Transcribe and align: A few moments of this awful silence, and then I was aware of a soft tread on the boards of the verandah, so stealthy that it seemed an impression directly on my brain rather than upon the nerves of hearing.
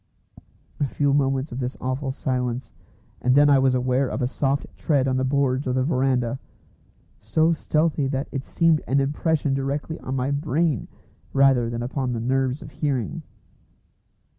A 0.79 0.85
few 0.87 1.13
moments 1.13 1.51
of 1.51 1.59
this 1.59 1.77
awful 1.79 2.11
silence, 2.11 2.71
and 3.21 3.35
then 3.35 3.51
I 3.51 3.59
was 3.59 3.75
aware 3.75 4.07
of 4.09 4.23
a 4.23 4.27
soft 4.27 4.65
tread 4.75 5.07
on 5.07 5.17
the 5.17 5.23
boards 5.23 5.67
of 5.67 5.75
the 5.75 5.83
verandah, 5.83 6.39
so 7.19 7.53
stealthy 7.53 8.07
that 8.07 8.27
it 8.31 8.43
seemed 8.47 8.81
an 8.87 8.99
impression 8.99 9.53
directly 9.53 9.99
on 9.99 10.15
my 10.15 10.31
brain 10.31 10.87
rather 11.33 11.69
than 11.69 11.83
upon 11.83 12.13
the 12.13 12.19
nerves 12.19 12.63
of 12.63 12.71
hearing. 12.71 13.21